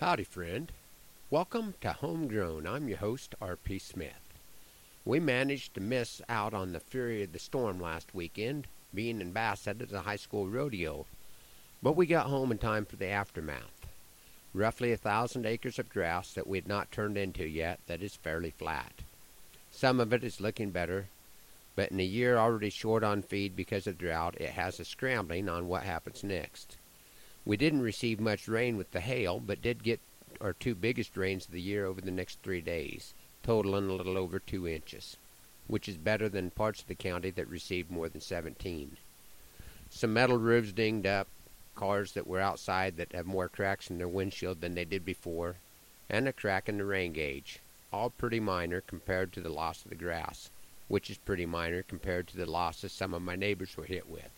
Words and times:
Howdy, 0.00 0.22
friend. 0.22 0.70
Welcome 1.28 1.74
to 1.80 1.92
Homegrown. 1.92 2.68
I'm 2.68 2.86
your 2.86 2.98
host, 2.98 3.34
R.P. 3.40 3.80
Smith. 3.80 4.32
We 5.04 5.18
managed 5.18 5.74
to 5.74 5.80
miss 5.80 6.22
out 6.28 6.54
on 6.54 6.72
the 6.72 6.78
fury 6.78 7.24
of 7.24 7.32
the 7.32 7.40
storm 7.40 7.80
last 7.80 8.14
weekend, 8.14 8.68
being 8.94 9.20
in 9.20 9.32
Bassett 9.32 9.82
at 9.82 9.88
the 9.88 10.02
high 10.02 10.14
school 10.14 10.46
rodeo, 10.46 11.04
but 11.82 11.96
we 11.96 12.06
got 12.06 12.26
home 12.26 12.52
in 12.52 12.58
time 12.58 12.84
for 12.84 12.94
the 12.94 13.08
aftermath. 13.08 13.88
Roughly 14.54 14.92
a 14.92 14.96
thousand 14.96 15.46
acres 15.46 15.80
of 15.80 15.88
grass 15.88 16.32
that 16.34 16.46
we 16.46 16.58
had 16.58 16.68
not 16.68 16.92
turned 16.92 17.18
into 17.18 17.44
yet 17.44 17.80
that 17.88 18.00
is 18.00 18.14
fairly 18.14 18.52
flat. 18.52 18.92
Some 19.72 19.98
of 19.98 20.12
it 20.12 20.22
is 20.22 20.40
looking 20.40 20.70
better, 20.70 21.08
but 21.74 21.90
in 21.90 21.98
a 21.98 22.04
year 22.04 22.38
already 22.38 22.70
short 22.70 23.02
on 23.02 23.22
feed 23.22 23.56
because 23.56 23.88
of 23.88 23.98
drought, 23.98 24.36
it 24.38 24.50
has 24.50 24.78
us 24.78 24.86
scrambling 24.86 25.48
on 25.48 25.66
what 25.66 25.82
happens 25.82 26.22
next. 26.22 26.76
We 27.48 27.56
didn't 27.56 27.80
receive 27.80 28.20
much 28.20 28.46
rain 28.46 28.76
with 28.76 28.90
the 28.90 29.00
hail, 29.00 29.40
but 29.40 29.62
did 29.62 29.82
get 29.82 30.00
our 30.38 30.52
two 30.52 30.74
biggest 30.74 31.16
rains 31.16 31.46
of 31.46 31.52
the 31.52 31.62
year 31.62 31.86
over 31.86 31.98
the 31.98 32.10
next 32.10 32.42
three 32.42 32.60
days, 32.60 33.14
totaling 33.42 33.88
a 33.88 33.94
little 33.94 34.18
over 34.18 34.38
two 34.38 34.68
inches, 34.68 35.16
which 35.66 35.88
is 35.88 35.96
better 35.96 36.28
than 36.28 36.50
parts 36.50 36.82
of 36.82 36.88
the 36.88 36.94
county 36.94 37.30
that 37.30 37.48
received 37.48 37.90
more 37.90 38.10
than 38.10 38.20
17. 38.20 38.98
Some 39.88 40.12
metal 40.12 40.36
roofs 40.36 40.72
dinged 40.72 41.06
up, 41.06 41.26
cars 41.74 42.12
that 42.12 42.26
were 42.26 42.38
outside 42.38 42.98
that 42.98 43.14
have 43.14 43.24
more 43.24 43.48
cracks 43.48 43.88
in 43.88 43.96
their 43.96 44.08
windshield 44.08 44.60
than 44.60 44.74
they 44.74 44.84
did 44.84 45.06
before, 45.06 45.56
and 46.10 46.28
a 46.28 46.34
crack 46.34 46.68
in 46.68 46.76
the 46.76 46.84
rain 46.84 47.14
gauge, 47.14 47.60
all 47.90 48.10
pretty 48.10 48.40
minor 48.40 48.82
compared 48.82 49.32
to 49.32 49.40
the 49.40 49.48
loss 49.48 49.84
of 49.84 49.88
the 49.88 49.96
grass, 49.96 50.50
which 50.86 51.08
is 51.08 51.16
pretty 51.16 51.46
minor 51.46 51.82
compared 51.82 52.28
to 52.28 52.36
the 52.36 52.44
losses 52.44 52.92
some 52.92 53.14
of 53.14 53.22
my 53.22 53.36
neighbors 53.36 53.74
were 53.74 53.86
hit 53.86 54.06
with. 54.06 54.37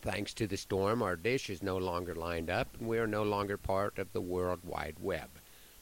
Thanks 0.00 0.32
to 0.34 0.46
the 0.46 0.56
storm, 0.56 1.02
our 1.02 1.16
dish 1.16 1.50
is 1.50 1.60
no 1.60 1.76
longer 1.76 2.14
lined 2.14 2.48
up, 2.48 2.68
and 2.78 2.88
we 2.88 2.98
are 2.98 3.06
no 3.06 3.24
longer 3.24 3.56
part 3.56 3.98
of 3.98 4.12
the 4.12 4.20
World 4.20 4.60
Wide 4.64 4.94
Web, 5.00 5.28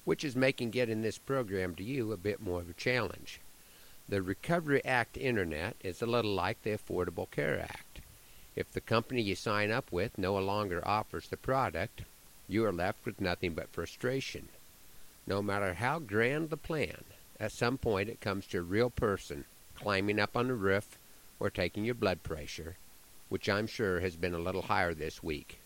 which 0.06 0.24
is 0.24 0.34
making 0.34 0.70
getting 0.70 1.02
this 1.02 1.18
program 1.18 1.74
to 1.74 1.84
you 1.84 2.12
a 2.12 2.16
bit 2.16 2.40
more 2.40 2.60
of 2.60 2.70
a 2.70 2.74
challenge. 2.74 3.40
The 4.08 4.22
Recovery 4.22 4.82
Act 4.86 5.18
Internet 5.18 5.76
is 5.84 6.00
a 6.00 6.06
little 6.06 6.32
like 6.32 6.62
the 6.62 6.70
Affordable 6.70 7.30
Care 7.30 7.60
Act. 7.60 8.00
If 8.54 8.72
the 8.72 8.80
company 8.80 9.20
you 9.20 9.34
sign 9.34 9.70
up 9.70 9.92
with 9.92 10.16
no 10.16 10.38
longer 10.38 10.80
offers 10.88 11.28
the 11.28 11.36
product, 11.36 12.00
you 12.48 12.64
are 12.64 12.72
left 12.72 13.04
with 13.04 13.20
nothing 13.20 13.52
but 13.52 13.68
frustration. 13.68 14.48
No 15.26 15.42
matter 15.42 15.74
how 15.74 15.98
grand 15.98 16.48
the 16.48 16.56
plan, 16.56 17.04
at 17.38 17.52
some 17.52 17.76
point 17.76 18.08
it 18.08 18.22
comes 18.22 18.46
to 18.46 18.58
a 18.60 18.62
real 18.62 18.88
person 18.88 19.44
climbing 19.74 20.18
up 20.18 20.38
on 20.38 20.48
the 20.48 20.54
roof 20.54 20.96
or 21.38 21.50
taking 21.50 21.84
your 21.84 21.94
blood 21.94 22.22
pressure 22.22 22.76
which 23.28 23.48
I'm 23.48 23.66
sure 23.66 24.00
has 24.00 24.16
been 24.16 24.34
a 24.34 24.38
little 24.38 24.62
higher 24.62 24.94
this 24.94 25.22
week. 25.22 25.58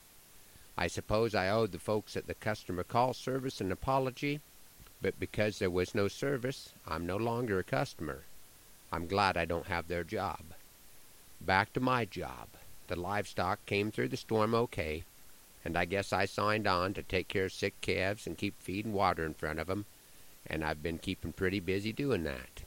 I 0.77 0.87
suppose 0.87 1.35
I 1.35 1.49
owed 1.49 1.73
the 1.73 1.79
folks 1.79 2.17
at 2.17 2.27
the 2.27 2.35
customer 2.35 2.85
call 2.85 3.13
service 3.13 3.61
an 3.61 3.71
apology, 3.71 4.41
but 5.03 5.19
because 5.21 5.59
there 5.59 5.71
was 5.71 5.95
no 5.95 6.09
service, 6.09 6.71
I'm 6.87 7.07
no 7.07 7.17
longer 7.17 7.59
a 7.59 7.65
customer. 7.65 8.23
I'm 8.93 9.07
glad 9.07 9.37
I 9.37 9.45
don't 9.45 9.67
have 9.67 9.89
their 9.89 10.05
job. 10.05 10.41
Back 11.41 11.73
to 11.75 11.81
my 11.81 12.05
job. 12.05 12.49
The 12.89 12.97
livestock 12.97 13.65
came 13.67 13.91
through 13.91 14.09
the 14.09 14.17
storm 14.17 14.55
okay, 14.55 15.05
and 15.65 15.77
I 15.77 15.85
guess 15.85 16.13
I 16.13 16.25
signed 16.25 16.67
on 16.67 16.95
to 16.95 17.03
take 17.03 17.29
care 17.29 17.45
of 17.45 17.53
sick 17.53 17.81
calves 17.81 18.27
and 18.27 18.37
keep 18.37 18.61
feed 18.61 18.85
and 18.85 18.95
water 18.95 19.25
in 19.25 19.35
front 19.35 19.59
of 19.59 19.71
'em, 19.71 19.87
and 20.47 20.65
I've 20.65 20.83
been 20.83 20.99
keeping 20.99 21.33
pretty 21.33 21.61
busy 21.61 21.93
doing 21.93 22.25
that. 22.25 22.63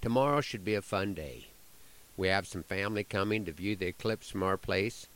Tomorrow 0.00 0.40
should 0.40 0.64
be 0.64 0.74
a 0.74 0.82
fun 0.82 1.14
day. 1.14 1.46
We 2.16 2.28
have 2.28 2.46
some 2.46 2.62
family 2.62 3.02
coming 3.02 3.44
to 3.44 3.52
view 3.52 3.74
the 3.74 3.88
eclipse 3.88 4.30
from 4.30 4.42
our 4.42 4.56
place, 4.56 5.06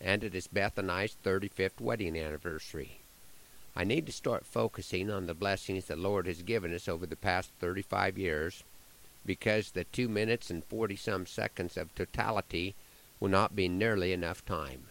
and 0.00 0.24
it 0.24 0.34
is 0.34 0.48
Beth 0.48 0.76
and 0.78 0.90
I's 0.90 1.16
35th 1.24 1.80
wedding 1.80 2.18
anniversary. 2.18 2.98
I 3.76 3.84
need 3.84 4.06
to 4.06 4.12
start 4.12 4.44
focusing 4.44 5.08
on 5.08 5.26
the 5.26 5.34
blessings 5.34 5.84
the 5.84 5.94
Lord 5.94 6.26
has 6.26 6.42
given 6.42 6.74
us 6.74 6.88
over 6.88 7.06
the 7.06 7.14
past 7.14 7.50
35 7.60 8.18
years, 8.18 8.64
because 9.24 9.70
the 9.70 9.84
2 9.84 10.08
minutes 10.08 10.50
and 10.50 10.64
40 10.64 10.96
some 10.96 11.26
seconds 11.26 11.76
of 11.76 11.94
totality 11.94 12.74
will 13.20 13.28
not 13.28 13.54
be 13.54 13.68
nearly 13.68 14.12
enough 14.12 14.44
time. 14.44 14.84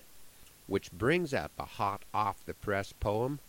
Which 0.67 0.91
brings 0.91 1.33
up 1.33 1.51
a 1.57 1.65
hot 1.65 2.03
off 2.13 2.45
the 2.45 2.53
press 2.53 2.93
poem 2.93 3.39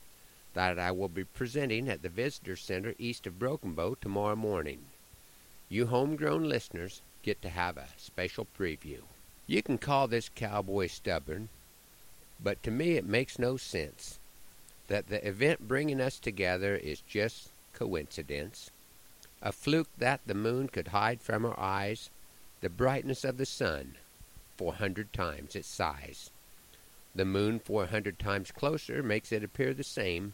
that 0.54 0.78
I 0.78 0.90
will 0.90 1.08
be 1.08 1.24
presenting 1.24 1.88
at 1.88 2.02
the 2.02 2.08
Visitor 2.08 2.56
Center 2.56 2.94
east 2.98 3.26
of 3.26 3.38
Broken 3.38 3.74
Bow 3.74 3.96
tomorrow 4.00 4.34
morning. 4.36 4.86
You 5.68 5.86
homegrown 5.86 6.48
listeners 6.48 7.02
get 7.28 7.42
to 7.42 7.50
have 7.50 7.76
a 7.76 7.88
special 7.98 8.46
preview. 8.58 9.00
You 9.46 9.62
can 9.62 9.76
call 9.76 10.08
this 10.08 10.30
cowboy 10.34 10.86
stubborn, 10.86 11.50
but 12.42 12.62
to 12.62 12.70
me 12.70 12.92
it 12.92 13.04
makes 13.04 13.38
no 13.38 13.58
sense 13.58 14.18
that 14.86 15.08
the 15.08 15.28
event 15.28 15.68
bringing 15.68 16.00
us 16.00 16.18
together 16.18 16.74
is 16.74 17.02
just 17.02 17.50
coincidence, 17.74 18.70
a 19.42 19.52
fluke 19.52 19.90
that 19.98 20.22
the 20.26 20.34
moon 20.34 20.68
could 20.68 20.88
hide 20.88 21.20
from 21.20 21.44
our 21.44 21.60
eyes 21.60 22.08
the 22.62 22.70
brightness 22.70 23.24
of 23.24 23.36
the 23.36 23.44
sun 23.44 23.96
four 24.56 24.72
hundred 24.74 25.12
times 25.12 25.54
its 25.54 25.68
size. 25.68 26.30
The 27.14 27.26
moon 27.26 27.58
four 27.58 27.88
hundred 27.88 28.18
times 28.18 28.50
closer 28.52 29.02
makes 29.02 29.32
it 29.32 29.44
appear 29.44 29.74
the 29.74 29.84
same, 29.84 30.32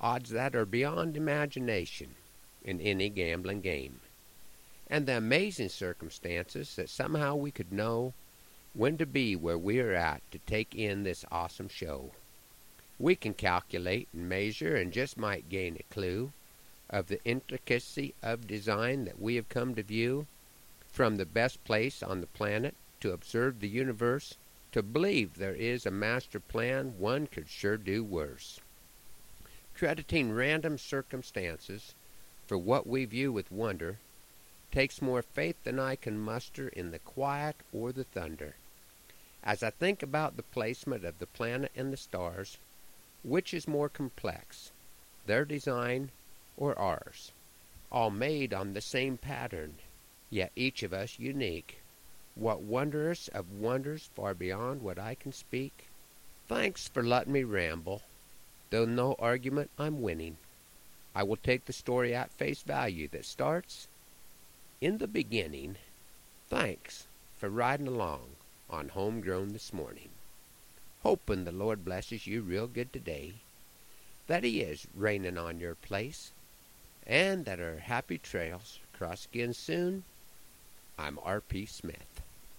odds 0.00 0.30
that 0.30 0.56
are 0.56 0.66
beyond 0.66 1.16
imagination 1.16 2.16
in 2.64 2.80
any 2.80 3.08
gambling 3.08 3.60
game 3.60 4.00
and 4.90 5.06
the 5.06 5.16
amazing 5.16 5.68
circumstances 5.68 6.76
that 6.76 6.88
somehow 6.88 7.34
we 7.34 7.50
could 7.50 7.72
know 7.72 8.14
when 8.74 8.96
to 8.96 9.06
be 9.06 9.36
where 9.36 9.58
we 9.58 9.80
are 9.80 9.92
at 9.92 10.22
to 10.30 10.38
take 10.40 10.74
in 10.74 11.02
this 11.02 11.24
awesome 11.30 11.68
show. 11.68 12.10
We 12.98 13.14
can 13.14 13.34
calculate 13.34 14.08
and 14.12 14.28
measure 14.28 14.76
and 14.76 14.92
just 14.92 15.16
might 15.16 15.48
gain 15.48 15.76
a 15.76 15.94
clue 15.94 16.32
of 16.90 17.08
the 17.08 17.22
intricacy 17.24 18.14
of 18.22 18.46
design 18.46 19.04
that 19.04 19.20
we 19.20 19.34
have 19.36 19.48
come 19.48 19.74
to 19.74 19.82
view 19.82 20.26
from 20.90 21.16
the 21.16 21.26
best 21.26 21.62
place 21.64 22.02
on 22.02 22.20
the 22.20 22.26
planet 22.26 22.74
to 23.00 23.12
observe 23.12 23.60
the 23.60 23.68
universe 23.68 24.34
to 24.72 24.82
believe 24.82 25.34
there 25.34 25.54
is 25.54 25.86
a 25.86 25.90
master 25.90 26.40
plan 26.40 26.94
one 26.98 27.26
could 27.26 27.48
sure 27.48 27.76
do 27.76 28.02
worse. 28.02 28.60
Crediting 29.76 30.32
random 30.32 30.78
circumstances 30.78 31.94
for 32.46 32.58
what 32.58 32.86
we 32.86 33.04
view 33.04 33.30
with 33.30 33.52
wonder 33.52 33.98
takes 34.70 35.00
more 35.00 35.22
faith 35.22 35.56
than 35.64 35.78
I 35.78 35.96
can 35.96 36.18
muster 36.18 36.68
in 36.68 36.90
the 36.90 36.98
quiet 36.98 37.56
or 37.72 37.92
the 37.92 38.04
thunder. 38.04 38.54
As 39.42 39.62
I 39.62 39.70
think 39.70 40.02
about 40.02 40.36
the 40.36 40.42
placement 40.42 41.04
of 41.04 41.18
the 41.18 41.26
planet 41.26 41.72
and 41.74 41.92
the 41.92 41.96
stars, 41.96 42.58
which 43.22 43.54
is 43.54 43.66
more 43.66 43.88
complex, 43.88 44.70
their 45.26 45.44
design 45.44 46.10
or 46.56 46.78
ours? 46.78 47.32
All 47.90 48.10
made 48.10 48.52
on 48.52 48.74
the 48.74 48.80
same 48.80 49.16
pattern, 49.16 49.76
yet 50.30 50.52
each 50.54 50.82
of 50.82 50.92
us 50.92 51.18
unique. 51.18 51.78
What 52.34 52.60
wondrous 52.60 53.28
of 53.28 53.50
wonders 53.50 54.10
far 54.14 54.34
beyond 54.34 54.82
what 54.82 54.98
I 54.98 55.14
can 55.14 55.32
speak? 55.32 55.86
Thanks 56.46 56.88
for 56.88 57.02
letting 57.02 57.32
me 57.32 57.44
ramble. 57.44 58.02
Though 58.70 58.84
no 58.84 59.16
argument 59.18 59.70
I'm 59.78 60.02
winning, 60.02 60.36
I 61.14 61.22
will 61.22 61.36
take 61.36 61.64
the 61.64 61.72
story 61.72 62.14
at 62.14 62.30
face 62.32 62.62
value 62.62 63.08
that 63.08 63.24
starts 63.24 63.88
in 64.80 64.98
the 64.98 65.08
beginning, 65.08 65.76
thanks 66.48 67.06
for 67.36 67.48
riding 67.48 67.88
along 67.88 68.36
on 68.70 68.90
Homegrown 68.90 69.52
this 69.52 69.72
morning. 69.72 70.10
Hoping 71.02 71.44
the 71.44 71.52
Lord 71.52 71.84
blesses 71.84 72.26
you 72.26 72.42
real 72.42 72.66
good 72.66 72.92
today, 72.92 73.34
that 74.26 74.44
He 74.44 74.60
is 74.60 74.86
raining 74.94 75.38
on 75.38 75.58
your 75.58 75.74
place, 75.74 76.30
and 77.06 77.44
that 77.44 77.60
our 77.60 77.78
happy 77.78 78.18
trails 78.18 78.78
cross 78.92 79.26
again 79.32 79.54
soon. 79.54 80.04
I'm 80.98 81.18
R.P. 81.24 81.66
Smith. 81.66 82.07